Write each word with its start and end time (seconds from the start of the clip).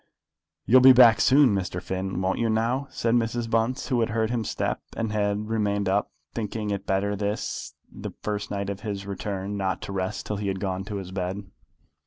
"You'll 0.65 0.81
be 0.81 0.93
back 0.93 1.21
soon, 1.21 1.53
Mr. 1.53 1.79
Finn, 1.79 2.21
won't 2.23 2.39
you 2.39 2.49
now?" 2.49 2.87
said 2.89 3.13
Mrs. 3.13 3.47
Bunce, 3.47 3.89
who 3.89 3.99
had 3.99 4.09
heard 4.09 4.31
his 4.31 4.49
step, 4.49 4.81
and 4.97 5.11
had 5.11 5.47
remained 5.47 5.87
up, 5.87 6.09
thinking 6.33 6.71
it 6.71 6.87
better 6.87 7.15
this, 7.15 7.75
the 7.87 8.09
first 8.23 8.49
night 8.49 8.71
of 8.71 8.79
his 8.79 9.05
return, 9.05 9.57
not 9.57 9.79
to 9.83 9.91
rest 9.91 10.25
till 10.25 10.37
he 10.37 10.47
had 10.47 10.59
gone 10.59 10.83
to 10.85 10.95
his 10.95 11.11
bed. 11.11 11.43